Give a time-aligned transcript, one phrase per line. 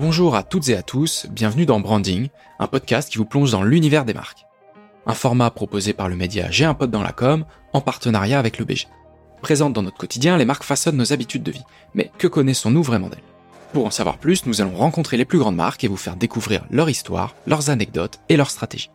[0.00, 3.62] Bonjour à toutes et à tous, bienvenue dans Branding, un podcast qui vous plonge dans
[3.62, 4.46] l'univers des marques.
[5.04, 8.56] Un format proposé par le média J'ai un pote dans la com, en partenariat avec
[8.56, 8.86] le BG.
[9.42, 11.64] Présentes dans notre quotidien, les marques façonnent nos habitudes de vie.
[11.92, 13.20] Mais que connaissons-nous vraiment d'elles?
[13.74, 16.64] Pour en savoir plus, nous allons rencontrer les plus grandes marques et vous faire découvrir
[16.70, 18.90] leur histoire, leurs anecdotes et leurs stratégies.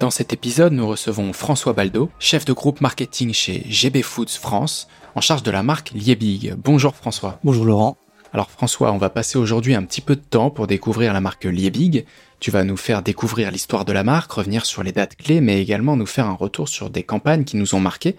[0.00, 4.88] Dans cet épisode, nous recevons François Baldo, chef de groupe marketing chez GB Foods France,
[5.14, 6.56] en charge de la marque Liebig.
[6.56, 7.38] Bonjour François.
[7.44, 7.96] Bonjour Laurent.
[8.34, 11.44] Alors François, on va passer aujourd'hui un petit peu de temps pour découvrir la marque
[11.44, 12.06] Liebig.
[12.40, 15.60] Tu vas nous faire découvrir l'histoire de la marque, revenir sur les dates clés, mais
[15.60, 18.16] également nous faire un retour sur des campagnes qui nous ont marqués.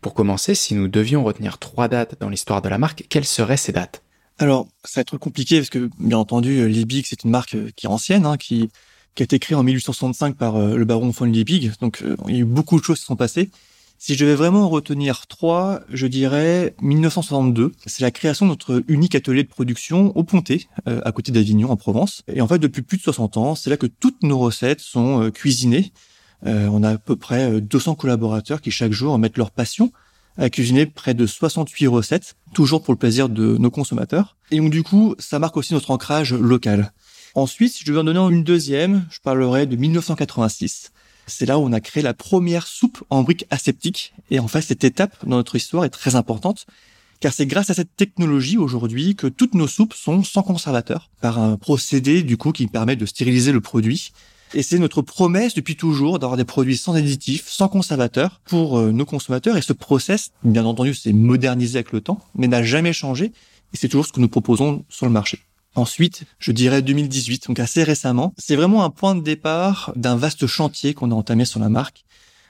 [0.00, 3.56] Pour commencer, si nous devions retenir trois dates dans l'histoire de la marque, quelles seraient
[3.56, 4.04] ces dates?
[4.38, 7.88] Alors, ça va être compliqué parce que, bien entendu, Liebig, c'est une marque qui est
[7.88, 8.70] ancienne, hein, qui,
[9.16, 11.72] qui a été créée en 1865 par euh, le baron von Liebig.
[11.80, 13.50] Donc, euh, il y a eu beaucoup de choses qui sont passées.
[14.00, 17.72] Si je devais vraiment retenir trois, je dirais 1962.
[17.84, 21.70] C'est la création de notre unique atelier de production au Pontet, euh, à côté d'Avignon,
[21.70, 22.22] en Provence.
[22.32, 25.22] Et en fait, depuis plus de 60 ans, c'est là que toutes nos recettes sont
[25.22, 25.92] euh, cuisinées.
[26.46, 29.90] Euh, on a à peu près 200 collaborateurs qui chaque jour mettent leur passion
[30.36, 34.36] à cuisiner près de 68 recettes, toujours pour le plaisir de nos consommateurs.
[34.52, 36.92] Et donc du coup, ça marque aussi notre ancrage local.
[37.34, 40.92] Ensuite, si je devais en donner une deuxième, je parlerai de 1986.
[41.28, 44.12] C'est là où on a créé la première soupe en briques aseptiques.
[44.30, 46.66] Et en fait, cette étape dans notre histoire est très importante,
[47.20, 51.38] car c'est grâce à cette technologie aujourd'hui que toutes nos soupes sont sans conservateur, par
[51.38, 54.12] un procédé du coup qui permet de stériliser le produit.
[54.54, 58.92] Et c'est notre promesse depuis toujours d'avoir des produits sans additifs, sans conservateur pour euh,
[58.92, 59.58] nos consommateurs.
[59.58, 63.26] Et ce process, bien entendu, s'est modernisé avec le temps, mais n'a jamais changé.
[63.26, 65.40] Et c'est toujours ce que nous proposons sur le marché.
[65.78, 68.34] Ensuite, je dirais 2018, donc assez récemment.
[68.36, 72.04] C'est vraiment un point de départ d'un vaste chantier qu'on a entamé sur la marque.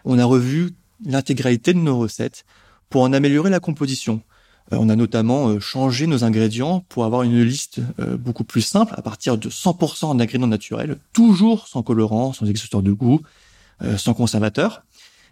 [0.06, 0.70] On a revu
[1.04, 2.46] l'intégralité de nos recettes
[2.88, 4.22] pour en améliorer la composition.
[4.72, 8.62] Euh, on a notamment euh, changé nos ingrédients pour avoir une liste euh, beaucoup plus
[8.62, 13.20] simple à partir de 100% d'ingrédients naturels, toujours sans colorant, sans accessoires de goût,
[13.96, 14.82] sans conservateur.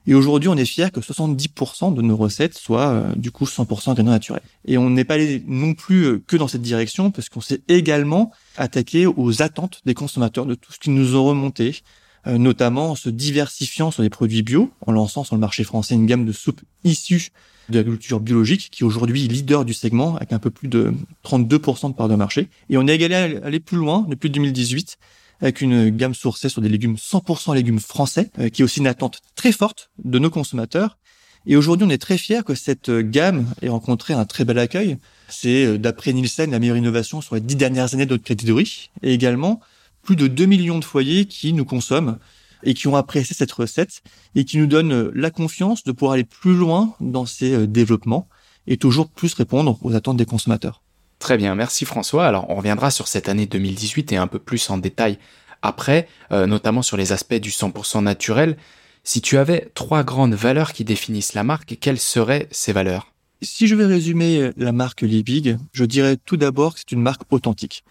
[0.06, 3.91] Et aujourd'hui, on est fier que 70% de nos recettes soient euh, du coup 100%
[3.91, 4.43] ingrédients naturels.
[4.65, 7.62] Et on n'est pas allé non plus euh, que dans cette direction parce qu'on s'est
[7.69, 11.83] également attaqué aux attentes des consommateurs de tout ce qui nous ont remonté,
[12.28, 15.95] euh, notamment en se diversifiant sur les produits bio, en lançant sur le marché français
[15.95, 17.31] une gamme de soupes issues
[17.69, 21.91] de l'agriculture biologique qui est aujourd'hui leader du segment avec un peu plus de 32%
[21.91, 22.49] de part de marché.
[22.71, 24.99] Et on est à aller plus loin depuis 2018
[25.41, 28.87] avec une gamme sourcée sur des légumes 100% légumes français, euh, qui est aussi une
[28.87, 30.99] attente très forte de nos consommateurs.
[31.47, 34.99] Et aujourd'hui, on est très fiers que cette gamme ait rencontré un très bel accueil.
[35.29, 38.91] C'est, euh, d'après Nielsen, la meilleure innovation sur les dix dernières années de notre catégorie.
[39.03, 39.61] Et également,
[40.03, 42.19] plus de 2 millions de foyers qui nous consomment
[42.63, 44.03] et qui ont apprécié cette recette
[44.35, 48.29] et qui nous donnent euh, la confiance de pouvoir aller plus loin dans ces développements
[48.67, 50.83] et toujours plus répondre aux attentes des consommateurs.
[51.19, 52.27] Très bien, merci François.
[52.27, 55.19] Alors on reviendra sur cette année 2018 et un peu plus en détail
[55.62, 58.56] après, euh, notamment sur les aspects du 100% naturel.
[59.03, 63.12] Si tu avais trois grandes valeurs qui définissent la marque, quelles seraient ces valeurs?
[63.43, 67.22] Si je vais résumer la marque Liebig, je dirais tout d'abord que c'est une marque
[67.31, 67.84] authentique.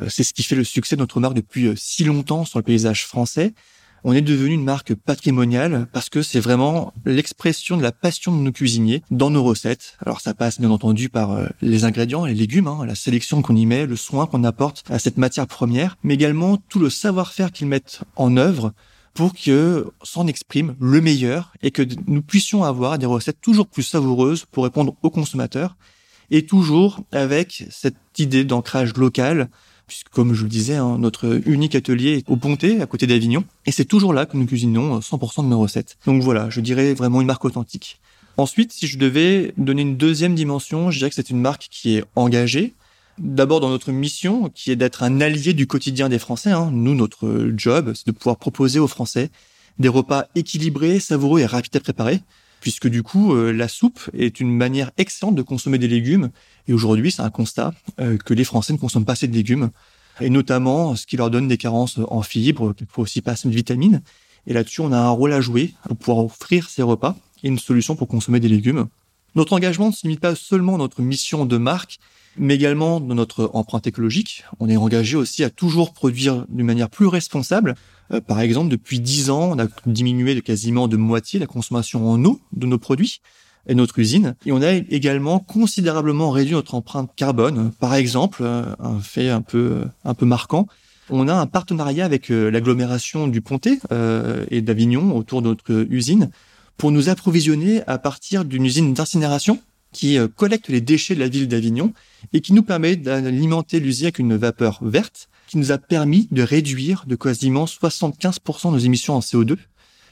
[0.00, 2.58] Euh, c'est ce qui fait le succès de notre marque depuis euh, si longtemps sur
[2.58, 3.54] le paysage français
[4.04, 8.42] on est devenu une marque patrimoniale parce que c'est vraiment l'expression de la passion de
[8.42, 9.96] nos cuisiniers dans nos recettes.
[10.04, 13.56] Alors ça passe bien entendu par euh, les ingrédients, les légumes, hein, la sélection qu'on
[13.56, 17.50] y met, le soin qu'on apporte à cette matière première, mais également tout le savoir-faire
[17.50, 18.72] qu'ils mettent en œuvre
[19.14, 23.84] pour que s'en exprime le meilleur et que nous puissions avoir des recettes toujours plus
[23.84, 25.76] savoureuses pour répondre aux consommateurs
[26.30, 29.48] et toujours avec cette idée d'ancrage local
[29.86, 33.44] puisque comme je le disais, hein, notre unique atelier est au Pontet, à côté d'Avignon,
[33.66, 35.96] et c'est toujours là que nous cuisinons 100% de nos recettes.
[36.06, 38.00] Donc voilà, je dirais vraiment une marque authentique.
[38.36, 41.96] Ensuite, si je devais donner une deuxième dimension, je dirais que c'est une marque qui
[41.96, 42.74] est engagée,
[43.18, 46.50] D'abord dans notre mission, qui est d'être un allié du quotidien des Français.
[46.50, 46.70] Hein.
[46.72, 49.30] Nous, notre job, c'est de pouvoir proposer aux Français
[49.78, 52.20] des repas équilibrés, savoureux et rapides à préparer
[52.64, 56.30] puisque du coup, euh, la soupe est une manière excellente de consommer des légumes.
[56.66, 59.68] Et aujourd'hui, c'est un constat euh, que les Français ne consomment pas assez de légumes,
[60.18, 63.54] et notamment ce qui leur donne des carences en fibres, faut aussi pas assez de
[63.54, 64.00] vitamines.
[64.46, 67.58] Et là-dessus, on a un rôle à jouer pour pouvoir offrir ces repas et une
[67.58, 68.86] solution pour consommer des légumes.
[69.34, 71.98] Notre engagement ne se limite pas seulement à notre mission de marque,
[72.36, 74.44] mais également dans notre empreinte écologique.
[74.60, 77.74] On est engagé aussi à toujours produire d'une manière plus responsable.
[78.12, 82.08] Euh, par exemple, depuis dix ans, on a diminué de quasiment de moitié la consommation
[82.10, 83.20] en eau de nos produits
[83.66, 84.34] et notre usine.
[84.44, 87.72] Et on a également considérablement réduit notre empreinte carbone.
[87.80, 90.66] Par exemple, euh, un fait un peu, un peu marquant,
[91.10, 93.78] on a un partenariat avec euh, l'agglomération du Pontet
[94.50, 96.30] et d'Avignon autour de notre usine
[96.76, 99.60] pour nous approvisionner à partir d'une usine d'incinération
[99.94, 101.94] qui collecte les déchets de la ville d'Avignon
[102.34, 106.42] et qui nous permet d'alimenter l'usine avec une vapeur verte qui nous a permis de
[106.42, 109.56] réduire de quasiment 75% nos émissions en CO2.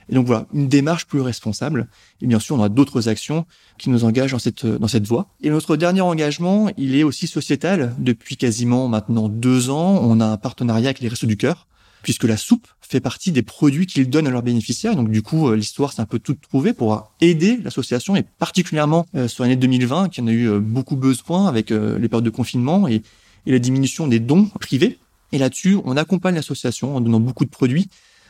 [0.08, 1.88] Et donc voilà, une démarche plus responsable.
[2.20, 3.46] Et bien sûr, on a d'autres actions
[3.78, 5.28] qui nous engagent dans cette, dans cette voie.
[5.42, 7.94] Et notre dernier engagement, il est aussi sociétal.
[7.98, 11.66] Depuis quasiment maintenant deux ans, on a un partenariat avec les Restos du Cœur,
[12.02, 14.94] puisque la soupe fait partie des produits qu'ils donnent à leurs bénéficiaires.
[14.94, 19.06] Donc du coup, euh, l'histoire s'est un peu toute trouvée pour aider l'association, et particulièrement
[19.16, 22.30] euh, sur l'année 2020, qui en a eu euh, beaucoup besoin avec les périodes de
[22.30, 23.02] confinement et,
[23.44, 24.98] la diminution des dons privés.
[25.32, 27.88] Et là-dessus, on accompagne l'association en donnant beaucoup de produits.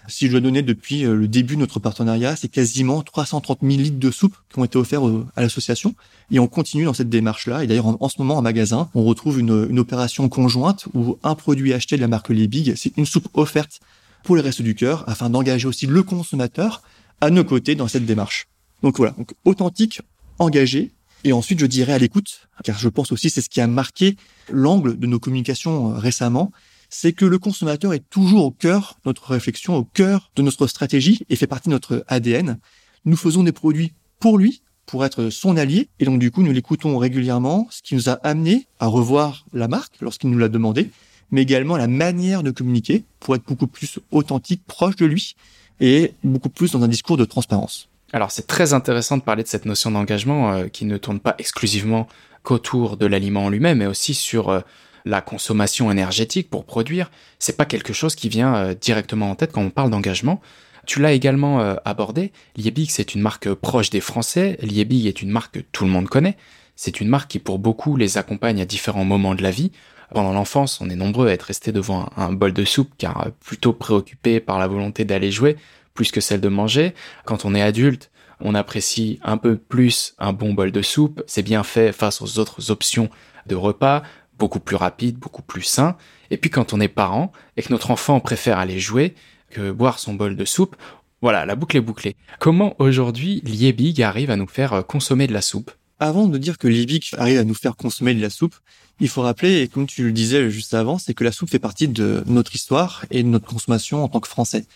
[0.09, 3.99] Si je dois donner depuis le début de notre partenariat, c'est quasiment 330 000 litres
[3.99, 5.03] de soupe qui ont été offerts
[5.37, 5.95] à l'association.
[6.31, 7.63] Et on continue dans cette démarche-là.
[7.63, 11.75] Et d'ailleurs, en, ce moment, en magasin, on retrouve une, opération conjointe où un produit
[11.75, 13.81] acheté de la marque Liebig, c'est une soupe offerte
[14.25, 16.83] pour les restes du cœur afin d'engager aussi le consommateur
[17.21, 18.47] à nos côtés dans cette démarche.
[18.83, 20.01] Donc voilà, donc authentique,
[20.39, 20.93] engagé,
[21.25, 24.17] et ensuite, je dirais à l'écoute, car je pense aussi c'est ce qui a marqué
[24.51, 26.51] l'angle de nos communications euh, récemment,
[26.91, 30.67] c'est que le consommateur est toujours au cœur de notre réflexion, au cœur de notre
[30.67, 32.59] stratégie et fait partie de notre ADN.
[33.05, 36.53] Nous faisons des produits pour lui, pour être son allié, et donc du coup nous
[36.53, 40.91] l'écoutons régulièrement, ce qui nous a amené à revoir la marque lorsqu'il nous l'a demandé,
[41.33, 45.35] mais également la manière de communiquer pour être beaucoup plus authentique, proche de lui,
[45.81, 47.89] et beaucoup plus dans un discours de transparence.
[48.13, 51.35] Alors c'est très intéressant de parler de cette notion d'engagement euh, qui ne tourne pas
[51.39, 52.07] exclusivement
[52.43, 54.61] qu'autour de l'aliment en lui-même, mais aussi sur euh,
[55.05, 59.53] la consommation énergétique pour produire, c'est pas quelque chose qui vient euh, directement en tête
[59.53, 60.41] quand on parle d'engagement.
[60.85, 62.33] Tu l'as également abordé.
[62.57, 64.59] Liebig, c'est une marque proche des Français.
[64.63, 66.37] Liebig est une marque que tout le monde connaît.
[66.75, 69.71] C'est une marque qui, pour beaucoup, les accompagne à différents moments de la vie.
[70.13, 73.31] Pendant l'enfance, on est nombreux à être restés devant un, bol de soupe, car euh,
[73.41, 75.57] plutôt préoccupés par la volonté d'aller jouer,
[75.95, 76.95] plus que celle de manger.
[77.25, 78.11] Quand on est adulte,
[78.41, 81.23] on apprécie un peu plus un bon bol de soupe.
[81.27, 83.09] C'est bien fait face aux autres options
[83.47, 84.03] de repas
[84.39, 85.97] beaucoup plus rapide, beaucoup plus sain.
[86.31, 89.15] Et puis quand on est parent et que notre enfant préfère aller jouer
[89.51, 90.77] que boire son bol de soupe,
[91.21, 92.17] voilà, la boucle est bouclée.
[92.41, 95.71] Comment aujourd'hui Liebig arrive à nous faire euh, consommer de la soupe?
[96.03, 98.57] Avant de dire que Liebig arrive à nous faire consommer de la soupe,
[98.99, 101.61] il faut rappeler, et comme tu le disais juste avant, c'est que la soupe fait
[101.61, 104.67] partie de notre histoire et de notre consommation en tant que Français.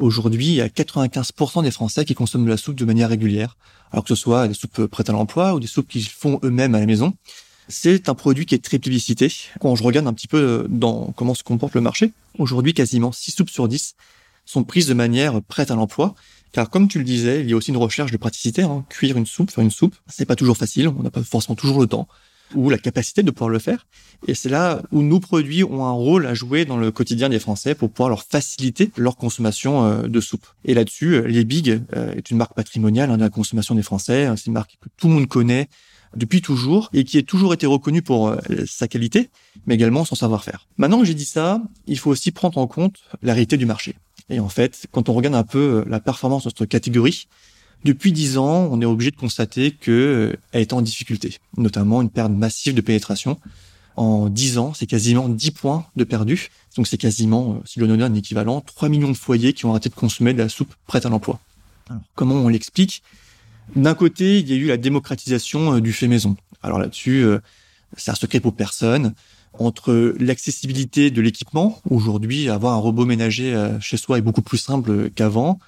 [0.00, 3.56] Aujourd'hui, il y a 95% des Français qui consomment de la soupe de manière régulière,
[3.92, 6.74] alors que ce soit des soupes prêtes à l'emploi ou des soupes qu'ils font eux-mêmes
[6.74, 7.14] à la maison.
[7.68, 9.32] C'est un produit qui est très publicité.
[9.60, 13.12] Quand je regarde un petit peu euh, dans comment se comporte le marché, aujourd'hui, quasiment
[13.12, 13.94] 6 soupes sur 10
[14.44, 16.14] sont prises de manière prête à l'emploi.
[16.52, 18.62] Car comme tu le disais, il y a aussi une recherche de praticité.
[18.62, 18.84] Hein.
[18.88, 20.88] Cuire une soupe, faire une soupe, c'est pas toujours facile.
[20.88, 22.08] On n'a pas forcément toujours le temps
[22.54, 23.86] ou la capacité de pouvoir le faire.
[24.28, 27.38] Et c'est là où nos produits ont un rôle à jouer dans le quotidien des
[27.38, 30.46] Français pour pouvoir leur faciliter leur consommation euh, de soupe.
[30.66, 34.28] Et là-dessus, euh, les Big est une marque patrimoniale hein, de la consommation des Français.
[34.36, 35.70] C'est une marque que tout le monde connaît,
[36.16, 39.30] depuis toujours et qui a toujours été reconnu pour euh, sa qualité,
[39.66, 40.66] mais également son savoir-faire.
[40.76, 43.96] Maintenant que j'ai dit ça, il faut aussi prendre en compte la réalité du marché.
[44.32, 47.28] Et en fait, quand on regarde un peu euh, la performance de notre catégorie,
[47.84, 52.10] depuis dix ans, on est obligé de constater qu'elle euh, est en difficulté, notamment une
[52.10, 53.38] perte massive de pénétration.
[53.96, 56.48] En dix ans, c'est quasiment 10 points de perdu.
[56.76, 59.90] Donc c'est quasiment, si l'on donne un équivalent, 3 millions de foyers qui ont arrêté
[59.90, 61.38] de consommer de la soupe prête à l'emploi.
[61.90, 63.02] Alors, comment on l'explique?
[63.76, 66.36] D'un côté, il y a eu la démocratisation euh, du fait maison.
[66.62, 67.40] Alors là-dessus, euh,
[67.98, 69.12] c'est un secret pour personne.
[69.58, 74.58] Entre l'accessibilité de l'équipement, aujourd'hui, avoir un robot ménager euh, chez soi est beaucoup plus
[74.58, 75.58] simple qu'avant,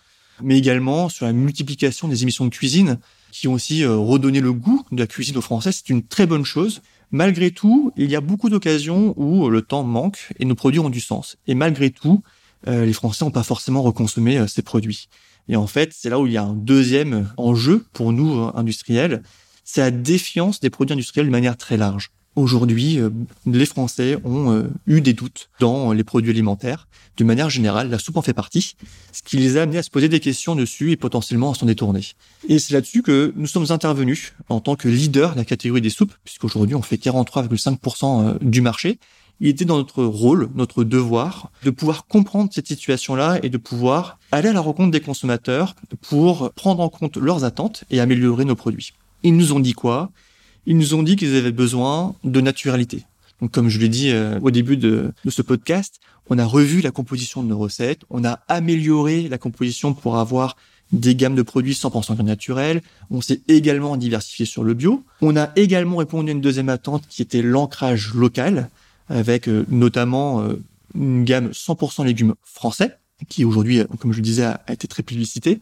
[0.42, 2.98] mais également sur la multiplication des émissions de cuisine
[3.30, 5.72] qui ont aussi redonné le goût de la cuisine aux Français.
[5.72, 6.82] C'est une très bonne chose.
[7.10, 10.90] Malgré tout, il y a beaucoup d'occasions où le temps manque et nos produits ont
[10.90, 11.36] du sens.
[11.46, 12.22] Et malgré tout,
[12.66, 15.08] les Français n'ont pas forcément reconsommé ces produits.
[15.48, 18.50] Et en fait, c'est là où il y a un deuxième enjeu pour nous, euh,
[18.54, 19.22] industriels,
[19.64, 22.10] c'est la défiance des produits industriels de manière très large.
[22.36, 23.10] Aujourd'hui, euh,
[23.46, 26.88] les Français ont euh, eu des doutes dans les produits alimentaires.
[27.16, 28.74] De manière générale, la soupe en fait partie,
[29.12, 31.66] ce qui les a amenés à se poser des questions dessus et potentiellement à s'en
[31.66, 32.00] détourner.
[32.48, 35.90] Et c'est là-dessus que nous sommes intervenus en tant que leader de la catégorie des
[35.90, 38.98] soupes, puisqu'aujourd'hui on fait 43,5% du marché,
[39.40, 44.18] il était dans notre rôle, notre devoir, de pouvoir comprendre cette situation-là et de pouvoir
[44.32, 48.56] aller à la rencontre des consommateurs pour prendre en compte leurs attentes et améliorer nos
[48.56, 48.92] produits.
[49.22, 50.10] Ils nous ont dit quoi?
[50.66, 53.04] Ils nous ont dit qu'ils avaient besoin de naturalité.
[53.40, 56.90] Donc, comme je l'ai dit euh, au début de, ce podcast, on a revu la
[56.90, 60.56] composition de nos recettes, on a amélioré la composition pour avoir
[60.92, 62.80] des gammes de produits 100% naturels.
[63.10, 65.04] On s'est également diversifié sur le bio.
[65.20, 68.70] On a également répondu à une deuxième attente qui était l'ancrage local
[69.08, 70.62] avec euh, notamment euh,
[70.94, 72.96] une gamme 100% légumes français,
[73.28, 75.60] qui aujourd'hui, comme je le disais, a, été très publicité.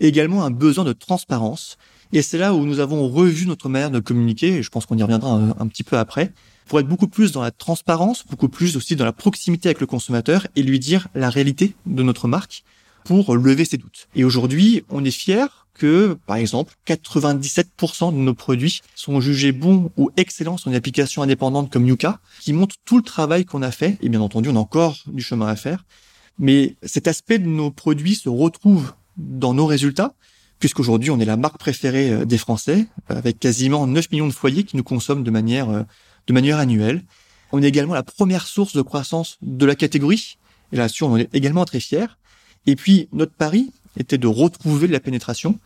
[0.00, 1.78] également un besoin de transparence.
[2.12, 4.98] Et c'est là où nous avons revu notre manière de communiquer, et je pense qu'on
[4.98, 6.32] y reviendra un, petit peu après,
[6.66, 9.86] pour être beaucoup plus dans la transparence, beaucoup plus aussi dans la proximité avec le
[9.86, 12.64] consommateur et lui dire la réalité de notre marque
[13.04, 14.08] pour lever ses doutes.
[14.14, 19.90] Et aujourd'hui, on est fier que, par exemple, 97% de nos produits sont jugés bons
[19.96, 23.70] ou excellents sur une application indépendante comme Yuka, qui montre tout le travail qu'on a
[23.70, 23.96] fait.
[24.02, 25.84] Et bien entendu, on a encore du chemin à faire.
[26.38, 30.14] Mais cet aspect de nos produits se retrouve dans nos résultats,
[30.62, 34.62] puisqu'aujourd'hui, on est la marque préférée euh, des Français, avec quasiment 9 millions de foyers
[34.62, 35.82] qui nous consomment de manière, euh,
[36.28, 37.02] de manière annuelle.
[37.50, 40.38] On est également la première source de croissance de la catégorie.
[40.72, 42.06] Et là-dessus, on est également très fiers.
[42.66, 45.58] Et puis, notre pari était de retrouver de la pénétration.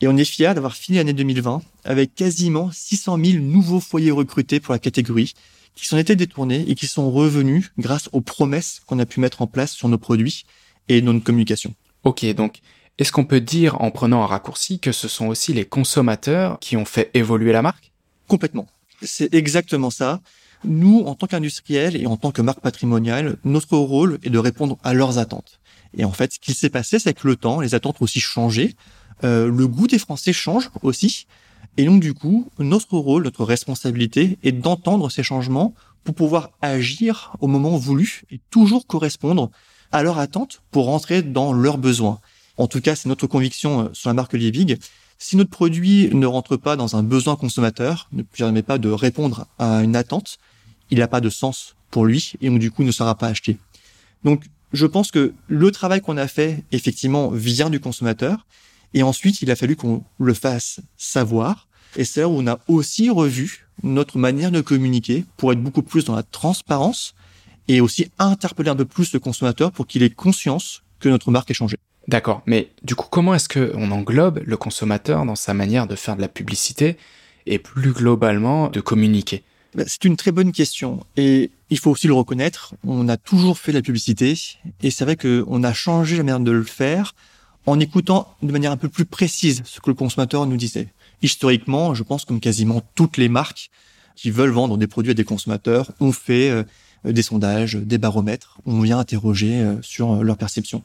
[0.00, 4.58] Et on est fiers d'avoir fini l'année 2020 avec quasiment 600 000 nouveaux foyers recrutés
[4.58, 5.34] pour la catégorie
[5.76, 9.42] qui s'en étaient détournés et qui sont revenus grâce aux promesses qu'on a pu mettre
[9.42, 10.44] en place sur nos produits
[10.88, 11.72] et notre communication.
[12.02, 12.62] Ok, donc
[13.00, 16.76] est-ce qu'on peut dire en prenant un raccourci que ce sont aussi les consommateurs qui
[16.76, 17.92] ont fait évoluer la marque?
[18.28, 18.66] Complètement.
[19.00, 20.20] C'est exactement ça.
[20.64, 24.76] Nous, en tant qu'industriels et en tant que marque patrimoniale, notre rôle est de répondre
[24.84, 25.60] à leurs attentes.
[25.96, 28.20] Et en fait, ce qui s'est passé, c'est que le temps, les attentes ont aussi
[28.20, 28.76] changé.
[29.24, 31.26] Euh, le goût des Français change aussi.
[31.78, 35.72] Et donc, du coup, notre rôle, notre responsabilité est d'entendre ces changements
[36.04, 39.50] pour pouvoir agir au moment voulu et toujours correspondre
[39.90, 42.20] à leurs attentes pour rentrer dans leurs besoins.
[42.60, 44.78] En tout cas, c'est notre conviction euh, sur la marque Liebig.
[45.18, 49.46] Si notre produit ne rentre pas dans un besoin consommateur, ne permet pas de répondre
[49.58, 50.36] à une attente,
[50.90, 53.56] il n'a pas de sens pour lui et donc du coup ne sera pas acheté.
[54.24, 58.46] Donc je pense que le travail qu'on a fait effectivement vient du consommateur
[58.92, 62.58] et ensuite il a fallu qu'on le fasse savoir et c'est là où on a
[62.68, 67.14] aussi revu notre manière de communiquer pour être beaucoup plus dans la transparence
[67.68, 71.50] et aussi interpeller un peu plus le consommateur pour qu'il ait conscience que notre marque
[71.50, 71.78] est changée.
[72.08, 76.16] D'accord, mais du coup, comment est-ce qu'on englobe le consommateur dans sa manière de faire
[76.16, 76.96] de la publicité
[77.46, 79.42] et plus globalement de communiquer?
[79.74, 82.74] Bah, c'est une très bonne question et il faut aussi le reconnaître.
[82.84, 84.34] On a toujours fait de la publicité
[84.82, 87.14] et c'est vrai qu'on a changé la manière de le faire
[87.66, 90.88] en écoutant de manière un peu plus précise ce que le consommateur nous disait.
[91.22, 93.70] Historiquement, je pense comme quasiment toutes les marques
[94.16, 96.64] qui veulent vendre des produits à des consommateurs ont fait euh,
[97.04, 100.82] des sondages, des baromètres, on vient interroger euh, sur euh, leur perception.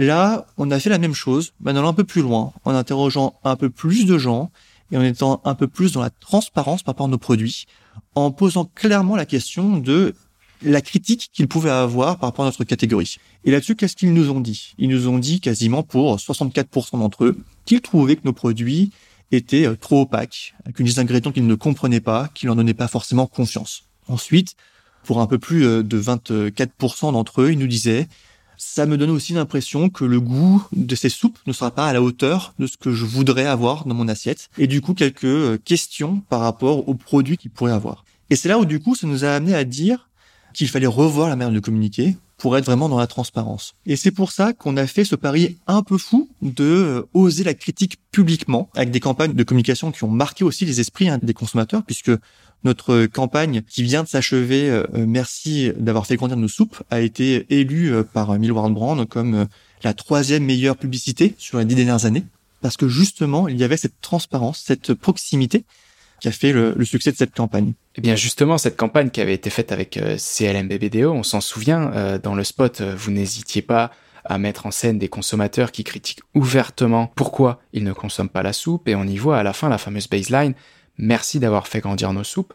[0.00, 2.74] Là, on a fait la même chose, mais en allant un peu plus loin, en
[2.74, 4.50] interrogeant un peu plus de gens
[4.90, 7.66] et en étant un peu plus dans la transparence par rapport à nos produits,
[8.14, 10.14] en posant clairement la question de
[10.62, 13.16] la critique qu'ils pouvaient avoir par rapport à notre catégorie.
[13.44, 14.72] Et là-dessus, qu'est-ce qu'ils nous ont dit?
[14.78, 18.92] Ils nous ont dit quasiment pour 64% d'entre eux qu'ils trouvaient que nos produits
[19.32, 22.88] étaient euh, trop opaques, avec des ingrédients qu'ils ne comprenaient pas, qu'ils n'en donnaient pas
[22.88, 23.82] forcément confiance.
[24.08, 24.56] Ensuite,
[25.04, 28.08] pour un peu plus euh, de 24% d'entre eux, ils nous disaient
[28.62, 31.94] ça me donne aussi l'impression que le goût de ces soupes ne sera pas à
[31.94, 34.50] la hauteur de ce que je voudrais avoir dans mon assiette.
[34.58, 38.04] Et du coup, quelques euh, questions par rapport aux produits qu'ils pourraient avoir.
[38.28, 40.10] Et c'est là où du coup, ça nous a amené à dire
[40.52, 43.74] qu'il fallait revoir la manière de communiquer pour être vraiment dans la transparence.
[43.86, 47.44] Et c'est pour ça qu'on a fait ce pari un peu fou de euh, oser
[47.44, 51.18] la critique publiquement avec des campagnes de communication qui ont marqué aussi les esprits hein,
[51.22, 52.10] des consommateurs puisque
[52.64, 57.00] notre campagne qui vient de s'achever, euh, euh, merci d'avoir fait grandir nos soupes, a
[57.00, 59.46] été élue par Millward Brand comme
[59.84, 62.24] la troisième meilleure publicité sur les dix dernières années.
[62.62, 65.64] Parce que justement, il y avait cette transparence, cette proximité
[66.20, 67.72] qui a fait le, succès de cette campagne.
[67.96, 72.34] Eh bien justement, cette campagne qui avait été faite avec CLMBBDO, on s'en souvient, dans
[72.34, 73.90] le spot, vous n'hésitiez pas
[74.24, 78.52] à mettre en scène des consommateurs qui critiquent ouvertement pourquoi ils ne consomment pas la
[78.52, 80.54] soupe, et on y voit à la fin la fameuse baseline
[81.00, 82.54] merci d'avoir fait grandir nos soupes.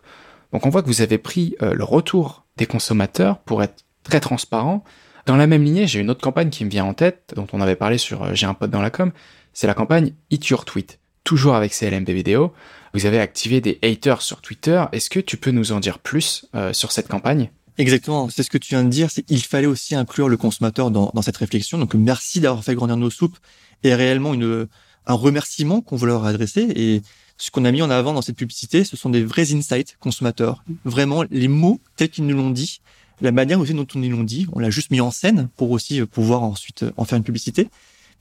[0.54, 4.20] Donc on voit que vous avez pris euh, le retour des consommateurs pour être très
[4.20, 4.84] transparent.
[5.26, 7.60] Dans la même lignée, j'ai une autre campagne qui me vient en tête, dont on
[7.60, 9.12] avait parlé sur euh, J'ai un pote dans la com,
[9.52, 11.00] c'est la campagne Eat Your Tweet.
[11.24, 12.54] Toujours avec CLMBVDO,
[12.96, 14.86] vous avez activé des haters sur Twitter.
[14.94, 17.52] Est-ce que tu peux nous en dire plus euh, sur cette campagne?
[17.78, 20.92] Exactement, c'est ce que tu viens de dire, c'est qu'il fallait aussi inclure le consommateur
[20.92, 21.78] dans, cette réflexion.
[21.78, 23.38] Donc merci d'avoir fait grandir nos soupes
[23.84, 26.72] et réellement un remerciement qu'on veut leur adresser.
[26.74, 27.02] Et
[27.38, 30.64] ce qu'on a mis en avant dans cette publicité, ce sont des vrais insights consommateurs.
[30.86, 32.80] Vraiment, les mots tels qu'ils nous l'ont dit,
[33.20, 35.72] la manière aussi dont ils nous l'ont dit, on l'a juste mis en scène pour
[35.72, 37.68] aussi pouvoir ensuite en faire une publicité.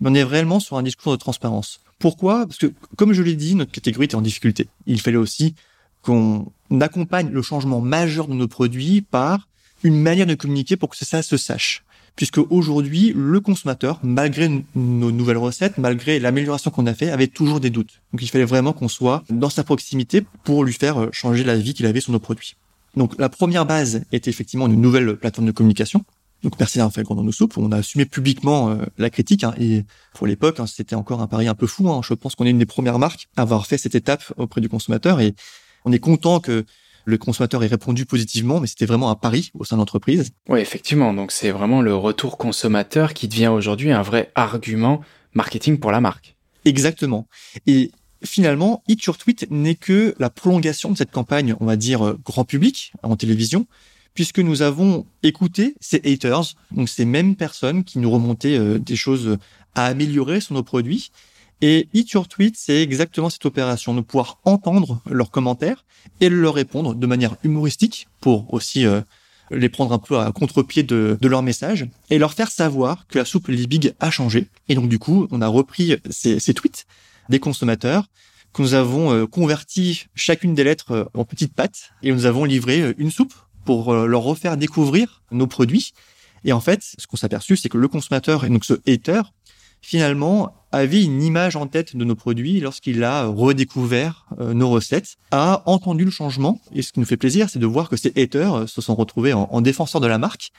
[0.00, 1.80] Mais on est réellement sur un discours de transparence.
[1.98, 2.46] Pourquoi?
[2.46, 4.68] Parce que, comme je l'ai dit, notre catégorie était en difficulté.
[4.86, 5.54] Il fallait aussi
[6.02, 9.48] qu'on accompagne le changement majeur de nos produits par
[9.82, 11.84] une manière de communiquer pour que ça se sache
[12.16, 17.60] puisque aujourd'hui, le consommateur, malgré nos nouvelles recettes, malgré l'amélioration qu'on a fait, avait toujours
[17.60, 18.00] des doutes.
[18.12, 21.56] Donc il fallait vraiment qu'on soit dans sa proximité pour lui faire euh, changer la
[21.56, 22.56] vie qu'il avait sur nos produits.
[22.96, 26.04] Donc la première base était effectivement une nouvelle plateforme de communication.
[26.44, 27.56] Donc merci d'avoir fait le grand dans nos soupes.
[27.56, 31.26] On a assumé publiquement euh, la critique hein, et pour l'époque, hein, c'était encore un
[31.26, 31.90] pari un peu fou.
[31.90, 32.02] Hein.
[32.04, 34.68] Je pense qu'on est une des premières marques à avoir fait cette étape auprès du
[34.68, 35.34] consommateur et
[35.86, 36.64] on est content que
[37.06, 40.30] le consommateur ait répondu positivement, mais c'était vraiment un pari au sein de l'entreprise.
[40.48, 41.14] Oui, effectivement.
[41.14, 45.00] Donc c'est vraiment le retour consommateur qui devient aujourd'hui un vrai argument
[45.32, 46.36] marketing pour la marque.
[46.66, 47.26] Exactement.
[47.66, 47.90] Et
[48.22, 52.18] finalement, Eat Your Tweet n'est que la prolongation de cette campagne, on va dire, euh,
[52.22, 53.66] grand public en télévision,
[54.14, 58.96] puisque nous avons écouté ces haters, donc ces mêmes personnes qui nous remontaient euh, des
[58.96, 59.38] choses
[59.74, 61.10] à améliorer sur nos produits.
[61.60, 65.84] Et Eat Your Tweet, c'est exactement cette opération, de pouvoir entendre leurs commentaires
[66.20, 69.00] et leur répondre de manière humoristique pour aussi euh,
[69.50, 73.18] les prendre un peu à contre-pied de, de leur message et leur faire savoir que
[73.18, 74.48] la soupe Libig a changé.
[74.68, 76.86] Et donc du coup, on a repris ces, ces tweets
[77.28, 78.06] des consommateurs
[78.52, 82.94] que nous avons euh, converti chacune des lettres en petites pattes et nous avons livré
[82.98, 85.92] une soupe pour leur refaire découvrir nos produits.
[86.44, 89.22] Et en fait, ce qu'on s'est c'est que le consommateur, et donc ce hater,
[89.80, 95.62] finalement, avait une image en tête de nos produits lorsqu'il a redécouvert nos recettes, a
[95.66, 96.60] entendu le changement.
[96.74, 99.32] Et ce qui nous fait plaisir, c'est de voir que ces haters se sont retrouvés
[99.32, 100.52] en, en défenseurs de la marque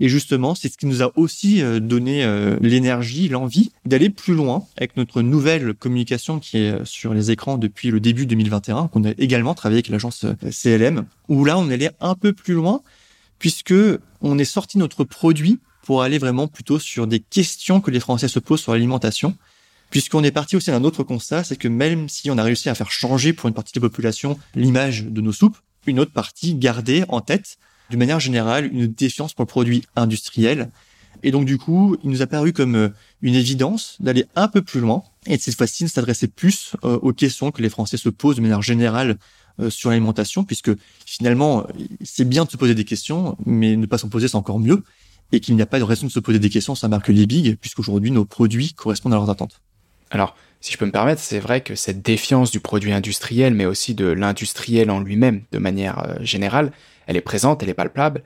[0.00, 4.34] et justement, c'est ce qui nous a aussi euh, donné euh, l'énergie, l'envie d'aller plus
[4.34, 8.88] loin avec notre nouvelle communication qui est euh, sur les écrans depuis le début 2021,
[8.88, 12.82] qu'on a également travaillé avec l'agence CLM, où là, on allait un peu plus loin
[13.38, 13.74] puisque
[14.20, 18.28] on est sorti notre produit pour aller vraiment plutôt sur des questions que les Français
[18.28, 19.36] se posent sur l'alimentation.
[19.90, 22.74] Puisqu'on est parti aussi d'un autre constat, c'est que même si on a réussi à
[22.74, 26.54] faire changer pour une partie de la population l'image de nos soupes, une autre partie
[26.54, 27.58] gardait en tête
[27.90, 30.70] d'une manière générale, une défiance pour le produit industriel.
[31.22, 32.88] Et donc, du coup, il nous a paru comme euh,
[33.20, 36.98] une évidence d'aller un peu plus loin et de cette fois-ci de s'adresser plus euh,
[37.00, 39.18] aux questions que les Français se posent de manière générale
[39.60, 40.70] euh, sur l'alimentation, puisque
[41.06, 41.66] finalement,
[42.02, 44.82] c'est bien de se poser des questions, mais ne pas s'en poser, c'est encore mieux.
[45.30, 47.56] Et qu'il n'y a pas de raison de se poser des questions la marque Liebig,
[47.58, 49.60] puisqu'aujourd'hui, nos produits correspondent à leurs attentes.
[50.10, 53.64] Alors, si je peux me permettre, c'est vrai que cette défiance du produit industriel, mais
[53.64, 56.70] aussi de l'industriel en lui-même, de manière générale,
[57.06, 58.22] elle est présente, elle est palpable.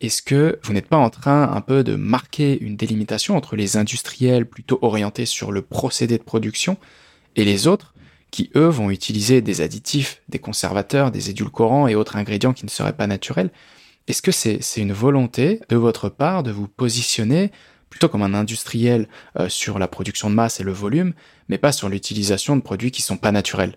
[0.00, 3.76] Est-ce que vous n'êtes pas en train un peu de marquer une délimitation entre les
[3.76, 6.76] industriels plutôt orientés sur le procédé de production
[7.34, 7.94] et les autres
[8.30, 12.70] qui, eux, vont utiliser des additifs, des conservateurs, des édulcorants et autres ingrédients qui ne
[12.70, 13.50] seraient pas naturels?
[14.06, 17.50] Est-ce que c'est une volonté de votre part de vous positionner
[17.90, 21.14] plutôt comme un industriel euh, sur la production de masse et le volume,
[21.48, 23.76] mais pas sur l'utilisation de produits qui sont pas naturels?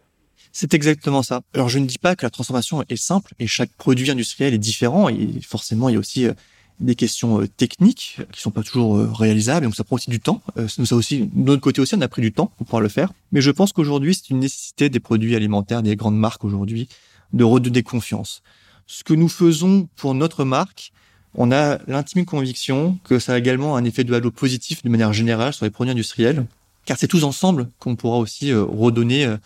[0.52, 1.42] C'est exactement ça.
[1.54, 4.60] Alors je ne dis pas que la transformation est simple et chaque produit industriel est
[4.60, 6.34] différent et forcément il y a aussi euh,
[6.80, 10.20] des questions euh, techniques qui sont pas toujours euh, réalisables, donc ça prend aussi du
[10.20, 10.42] temps.
[10.68, 13.14] Ça aussi, de notre côté aussi, on a pris du temps pour pouvoir le faire.
[13.32, 16.90] Mais je pense qu'aujourd'hui, c'est une nécessité des produits alimentaires, des grandes marques aujourd'hui,
[17.34, 18.42] de redonner confiance.
[18.88, 20.92] Ce que nous faisons pour notre marque,
[21.36, 25.14] on a l'intime conviction que ça a également un effet de halo positif de manière
[25.14, 26.46] générale sur les produits industriels,
[26.84, 29.38] car c'est tous ensemble qu'on pourra aussi redonner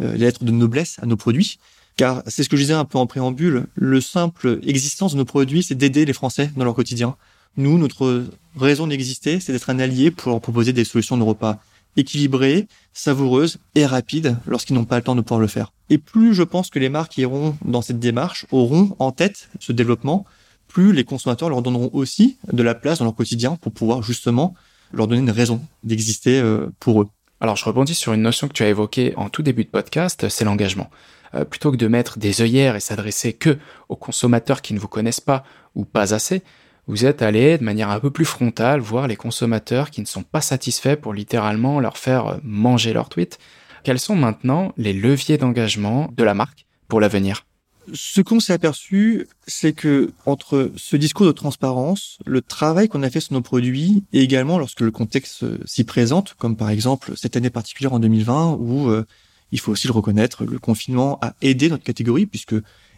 [0.00, 1.58] les lettres de noblesse à nos produits.
[1.96, 5.24] Car c'est ce que je disais un peu en préambule, le simple existence de nos
[5.24, 7.16] produits, c'est d'aider les Français dans leur quotidien.
[7.56, 8.24] Nous, notre
[8.56, 11.60] raison d'exister, c'est d'être un allié pour leur proposer des solutions de repas
[11.96, 15.72] équilibrées, savoureuses et rapides lorsqu'ils n'ont pas le temps de pouvoir le faire.
[15.90, 19.70] Et plus je pense que les marques iront dans cette démarche, auront en tête ce
[19.70, 20.24] développement,
[20.66, 24.54] plus les consommateurs leur donneront aussi de la place dans leur quotidien pour pouvoir justement
[24.92, 27.08] leur donner une raison d'exister euh, pour eux.
[27.44, 30.30] Alors je rebondis sur une notion que tu as évoquée en tout début de podcast,
[30.30, 30.88] c'est l'engagement.
[31.34, 33.58] Euh, plutôt que de mettre des œillères et s'adresser que
[33.90, 36.42] aux consommateurs qui ne vous connaissent pas ou pas assez,
[36.86, 40.22] vous êtes allé de manière un peu plus frontale voir les consommateurs qui ne sont
[40.22, 43.38] pas satisfaits pour littéralement leur faire manger leur tweet.
[43.82, 47.44] Quels sont maintenant les leviers d'engagement de la marque pour l'avenir?
[47.92, 53.10] Ce qu'on s'est aperçu, c'est que entre ce discours de transparence, le travail qu'on a
[53.10, 57.36] fait sur nos produits, et également lorsque le contexte s'y présente, comme par exemple cette
[57.36, 59.04] année particulière en 2020, où euh,
[59.52, 62.54] il faut aussi le reconnaître, le confinement a aidé notre catégorie, puisque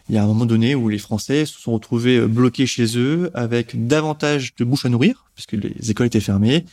[0.09, 3.31] il y a un moment donné où les Français se sont retrouvés bloqués chez eux,
[3.35, 6.65] avec davantage de bouches à nourrir, puisque les écoles étaient fermées,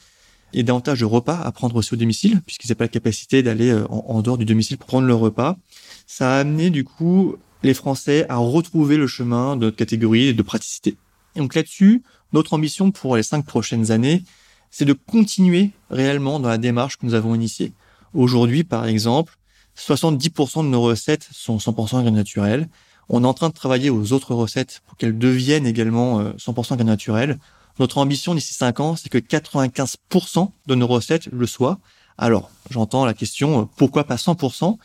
[0.53, 3.71] et davantage de repas à prendre aussi au domicile, puisqu'ils n'avaient pas la capacité d'aller
[3.71, 5.57] euh, en, en dehors du domicile pour prendre leur repas.
[6.05, 10.33] Ça a amené du coup les Français à retrouver le chemin de notre catégorie et
[10.33, 10.97] de praticité.
[11.35, 14.23] Et donc là-dessus, notre ambition pour les cinq prochaines années,
[14.69, 17.73] c'est de continuer réellement dans la démarche que nous avons initiée.
[18.13, 19.37] Aujourd'hui, par exemple,
[19.77, 22.69] 70% de nos recettes sont 100% graines naturelles.
[23.09, 26.75] On est en train de travailler aux autres recettes pour qu'elles deviennent également 100% euh,
[26.75, 27.39] graines naturelles.
[27.79, 31.79] Notre ambition d'ici 5 ans, c'est que 95% de nos recettes le soient.
[32.17, 34.77] Alors, j'entends la question, euh, pourquoi pas 100%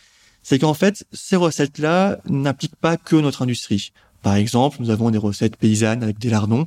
[0.42, 3.92] c'est qu'en fait, ces recettes-là n'impliquent pas que notre industrie.
[4.22, 6.66] Par exemple, nous avons des recettes paysannes avec des lardons.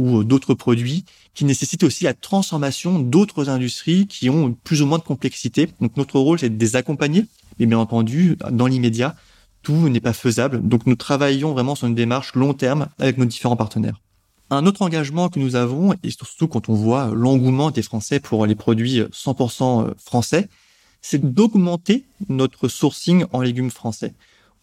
[0.00, 1.04] ou d'autres produits
[1.34, 5.68] qui nécessitent aussi la transformation d'autres industries qui ont plus ou moins de complexité.
[5.80, 7.26] Donc notre rôle, c'est de les accompagner,
[7.58, 9.14] mais bien entendu, dans l'immédiat,
[9.62, 10.66] tout n'est pas faisable.
[10.66, 14.00] Donc nous travaillons vraiment sur une démarche long terme avec nos différents partenaires.
[14.48, 18.46] Un autre engagement que nous avons, et surtout quand on voit l'engouement des Français pour
[18.46, 20.48] les produits 100% français,
[21.02, 24.14] c'est d'augmenter notre sourcing en légumes français.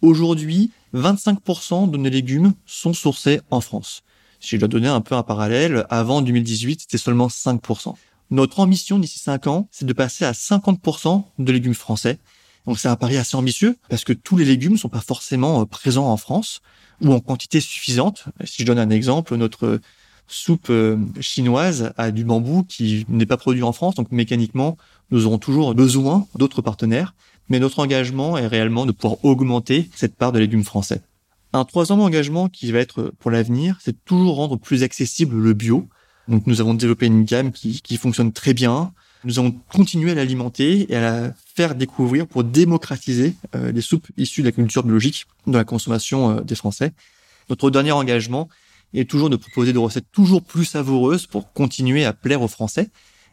[0.02, 4.04] Aujourd'hui, 25% de nos légumes sont sourcés en France.
[4.40, 7.96] Si je dois donner un peu un parallèle, avant 2018, c'était seulement 5%.
[8.30, 12.20] Notre ambition d'ici 5 ans, c'est de passer à 50% de légumes français.
[12.68, 15.62] Donc c'est un pari assez ambitieux parce que tous les légumes ne sont pas forcément
[15.62, 16.62] euh, présents en France
[17.02, 18.26] ou en quantité suffisante.
[18.44, 19.80] Si je donne un exemple, notre
[20.28, 24.78] soupe euh, chinoise a du bambou qui n'est pas produit en France, donc mécaniquement,
[25.12, 27.16] nous aurons toujours besoin d'autres partenaires,
[27.50, 31.02] mais notre engagement est réellement de pouvoir augmenter cette part de légumes français.
[31.54, 35.88] Un troisième engagement qui va être pour l'avenir, c'est toujours rendre plus accessible le bio.
[36.28, 38.92] Donc nous avons développé une gamme qui, fonctionne très bien.
[39.24, 44.08] Nous allons continuer à l'alimenter et à la faire découvrir pour démocratiser euh, les soupes
[44.18, 46.92] issues de la culture biologique dans la consommation euh, des Français.
[47.50, 48.50] Notre dernier engagement
[48.94, 52.90] est toujours de proposer des recettes toujours plus savoureuses pour continuer à plaire aux Français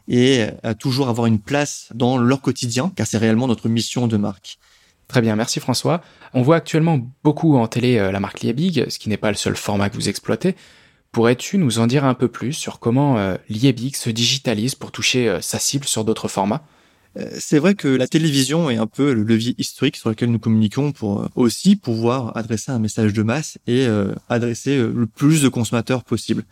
[0.07, 4.17] et à toujours avoir une place dans leur quotidien, car c'est réellement notre mission de
[4.17, 4.59] marque.
[5.07, 6.01] Très bien, merci François.
[6.33, 9.37] On voit actuellement beaucoup en télé euh, la marque Liebig, ce qui n'est pas le
[9.37, 10.55] seul format que vous exploitez.
[11.11, 15.29] Pourrais-tu nous en dire un peu plus sur comment euh, Liebig se digitalise pour toucher
[15.29, 16.65] euh, sa cible sur d'autres formats?
[17.37, 20.91] C'est vrai que la télévision est un peu le levier historique sur lequel nous communiquons
[20.91, 23.87] pour aussi pouvoir adresser un message de masse et
[24.29, 26.43] adresser le plus de consommateurs possible.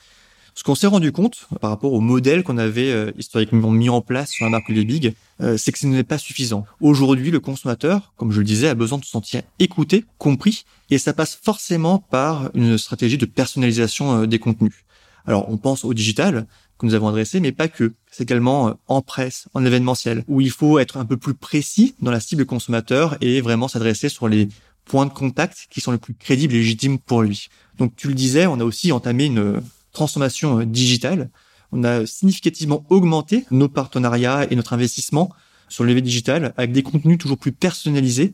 [0.56, 4.02] Ce qu'on s'est rendu compte par rapport au modèle qu'on avait euh, historiquement mis en
[4.02, 6.65] place sur la marque Lebig, euh, c'est que ce n'est pas suffisant.
[6.80, 10.99] Aujourd'hui, le consommateur, comme je le disais, a besoin de se sentir écouté, compris, et
[10.99, 14.86] ça passe forcément par une stratégie de personnalisation euh, des contenus.
[15.26, 17.94] Alors, on pense au digital que nous avons adressé, mais pas que.
[18.12, 22.12] C'est également en presse, en événementiel, où il faut être un peu plus précis dans
[22.12, 24.50] la cible consommateur et vraiment s'adresser sur les
[24.86, 27.48] points de contact qui sont les plus crédibles et légitimes pour lui.
[27.78, 29.62] Donc, tu le disais, on a aussi entamé une
[29.94, 31.30] transformation euh, digitale.
[31.72, 35.32] On a significativement augmenté nos partenariats et notre investissement
[35.70, 38.34] sur le levier digital avec des contenus toujours plus personnalisés,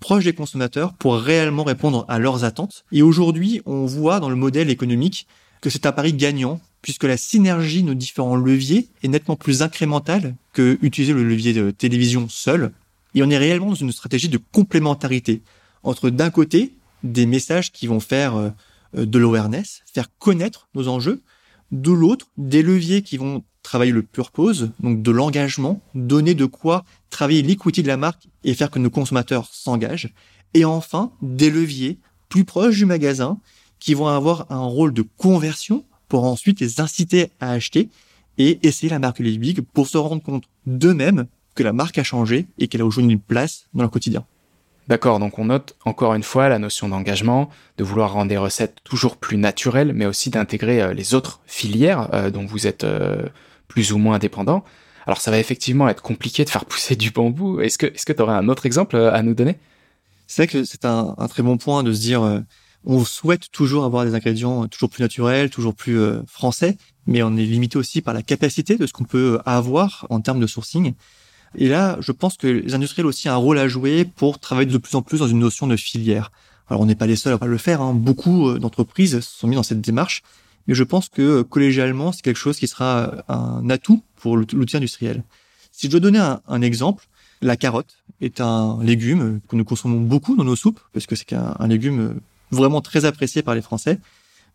[0.00, 2.84] proches des consommateurs pour réellement répondre à leurs attentes.
[2.90, 5.28] Et aujourd'hui, on voit dans le modèle économique
[5.60, 9.62] que c'est un pari gagnant puisque la synergie de nos différents leviers est nettement plus
[9.62, 12.72] incrémentale que utiliser le levier de télévision seul.
[13.14, 15.42] Et on est réellement dans une stratégie de complémentarité
[15.82, 18.50] entre d'un côté des messages qui vont faire euh,
[18.94, 21.22] de l'awareness, faire connaître nos enjeux.
[21.70, 26.84] De l'autre, des leviers qui vont travailler le purpose, donc de l'engagement, donner de quoi
[27.10, 30.12] travailler l'equity de la marque et faire que nos consommateurs s'engagent.
[30.54, 33.38] Et enfin, des leviers plus proches du magasin
[33.80, 37.88] qui vont avoir un rôle de conversion pour ensuite les inciter à acheter
[38.38, 42.46] et essayer la marque Big pour se rendre compte d'eux-mêmes que la marque a changé
[42.58, 44.24] et qu'elle a aujourd'hui une place dans leur quotidien.
[44.88, 48.78] D'accord, donc on note encore une fois la notion d'engagement, de vouloir rendre des recettes
[48.82, 53.28] toujours plus naturelles, mais aussi d'intégrer euh, les autres filières euh, dont vous êtes euh,
[53.68, 54.64] plus ou moins dépendant.
[55.06, 57.60] Alors ça va effectivement être compliqué de faire pousser du bambou.
[57.60, 59.58] Est-ce que est-ce que tu aurais un autre exemple à nous donner?
[60.26, 62.42] C'est vrai que c'est un, très bon point de se dire
[62.84, 67.44] on souhaite toujours avoir des ingrédients toujours plus naturels, toujours plus français, mais on est
[67.44, 70.94] limité aussi par la capacité de ce qu'on peut avoir en termes de sourcing.
[71.56, 74.70] Et là, je pense que les industriels ont aussi un rôle à jouer pour travailler
[74.70, 76.30] de plus en plus dans une notion de filière.
[76.68, 77.82] Alors, on n'est pas les seuls à le faire.
[77.82, 77.94] Hein.
[77.94, 80.22] Beaucoup euh, d'entreprises se sont mis dans cette démarche.
[80.68, 84.36] Mais je pense que euh, collégialement, c'est quelque chose qui sera euh, un atout pour
[84.36, 85.24] l'outil industriel.
[85.72, 87.06] Si je dois donner un, exemple,
[87.42, 91.32] la carotte est un légume que nous consommons beaucoup dans nos soupes, parce que c'est
[91.32, 93.98] un, légume vraiment très apprécié par les Français.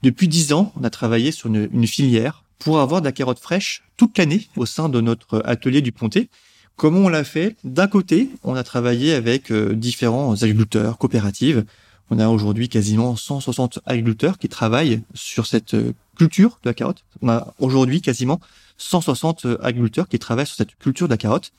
[0.03, 3.84] Depuis dix ans, on a travaillé sur une, filière pour avoir de la carotte fraîche
[3.97, 6.29] toute l'année au sein de notre atelier du Pontet.
[6.75, 7.55] Comment on l'a fait?
[7.63, 11.65] D'un côté, on a travaillé avec euh, différents agriculteurs, coopératives.
[12.10, 17.03] On a aujourd'hui quasiment 160 agriculteurs qui travaillent sur cette euh, culture de la carotte.
[17.21, 18.41] On a aujourd'hui quasiment
[18.77, 21.51] 160 euh, agriculteurs qui travaillent sur cette culture de la carotte.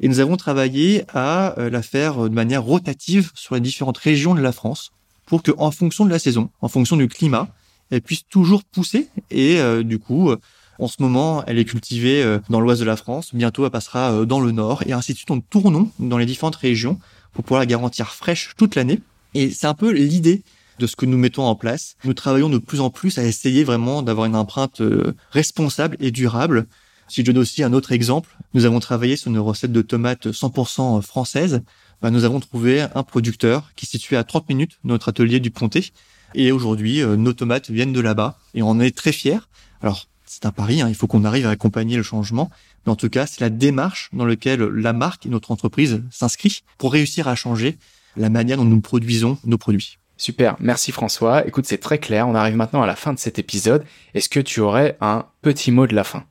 [0.00, 4.40] Et nous avons travaillé à la faire de manière rotative sur les différentes régions de
[4.40, 4.92] la France
[5.28, 7.48] pour que, en fonction de la saison, en fonction du climat,
[7.90, 10.34] elle puisse toujours pousser et du coup
[10.78, 13.34] en ce moment, elle est cultivée euh, dans l'ouest de la France.
[13.34, 14.84] Bientôt, elle passera euh, dans le nord.
[14.86, 17.00] Et ainsi de suite, on tournons dans les différentes régions
[17.32, 19.00] pour pouvoir la garantir fraîche toute l'année.
[19.34, 20.42] Et c'est un peu l'idée
[20.78, 21.96] de ce que nous mettons en place.
[22.04, 26.12] Nous travaillons de plus en plus à essayer vraiment d'avoir une empreinte euh, responsable et
[26.12, 26.66] durable.
[27.08, 30.28] Si je donne aussi un autre exemple, nous avons travaillé sur une recette de tomates
[30.28, 31.62] 100% française.
[32.02, 35.40] Bah, nous avons trouvé un producteur qui est situé à 30 minutes de notre atelier
[35.40, 35.84] du Pontet.
[36.34, 39.40] Et aujourd'hui, nos tomates viennent de là-bas et on est très fiers
[39.80, 42.50] Alors, c'est un pari, hein, il faut qu'on arrive à accompagner le changement.
[42.86, 46.62] Mais en tout cas, c'est la démarche dans laquelle la marque et notre entreprise s'inscrit
[46.76, 47.78] pour réussir à changer
[48.16, 49.98] la manière dont nous produisons nos produits.
[50.16, 51.46] Super, merci François.
[51.46, 52.28] Écoute, c'est très clair.
[52.28, 53.84] On arrive maintenant à la fin de cet épisode.
[54.14, 56.24] Est-ce que tu aurais un petit mot de la fin?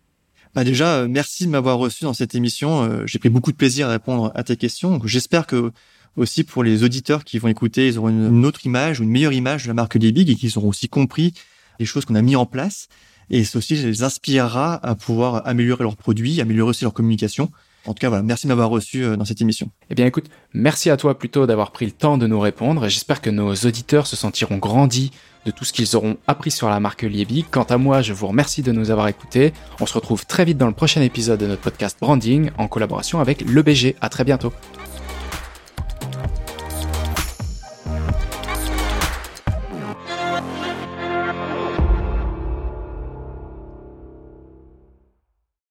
[0.56, 2.84] Bah déjà, euh, merci de m'avoir reçu dans cette émission.
[2.84, 5.00] Euh, j'ai pris beaucoup de plaisir à répondre à tes questions.
[5.06, 5.72] J'espère que
[6.16, 9.64] aussi pour les auditeurs qui vont écouter, ils auront une, autre image, une meilleure image
[9.64, 11.34] de la marque Libig et qu'ils auront aussi compris
[11.80, 12.88] les choses qu'on a mis en place.
[13.30, 17.52] Et ceci les inspirera à pouvoir améliorer leurs produits, améliorer aussi leur communication.
[17.86, 19.70] En tout cas, merci de m'avoir reçu euh, dans cette émission.
[19.90, 23.22] Eh bien, écoute, merci à toi plutôt d'avoir pris le temps de nous répondre j'espère
[23.22, 25.12] que nos auditeurs se sentiront grandis
[25.46, 27.46] de tout ce qu'ils auront appris sur la marque Liebi.
[27.50, 29.54] Quant à moi, je vous remercie de nous avoir écoutés.
[29.80, 33.22] On se retrouve très vite dans le prochain épisode de notre podcast Branding en collaboration
[33.22, 33.96] avec Le BG.
[34.02, 34.52] À très bientôt.